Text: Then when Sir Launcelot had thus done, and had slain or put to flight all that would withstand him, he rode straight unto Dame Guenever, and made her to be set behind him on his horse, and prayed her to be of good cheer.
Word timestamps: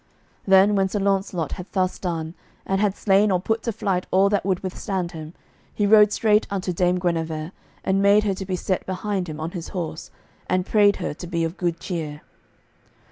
Then 0.47 0.73
when 0.75 0.89
Sir 0.89 0.97
Launcelot 0.97 1.51
had 1.51 1.67
thus 1.73 1.99
done, 1.99 2.33
and 2.65 2.81
had 2.81 2.95
slain 2.97 3.29
or 3.29 3.39
put 3.39 3.61
to 3.61 3.71
flight 3.71 4.07
all 4.09 4.29
that 4.29 4.43
would 4.43 4.61
withstand 4.63 5.11
him, 5.11 5.35
he 5.75 5.85
rode 5.85 6.11
straight 6.11 6.47
unto 6.49 6.73
Dame 6.73 6.97
Guenever, 6.97 7.51
and 7.83 8.01
made 8.01 8.23
her 8.23 8.33
to 8.33 8.45
be 8.47 8.55
set 8.55 8.83
behind 8.87 9.29
him 9.29 9.39
on 9.39 9.51
his 9.51 9.67
horse, 9.67 10.09
and 10.49 10.65
prayed 10.65 10.95
her 10.95 11.13
to 11.13 11.27
be 11.27 11.43
of 11.43 11.55
good 11.55 11.79
cheer. 11.79 12.21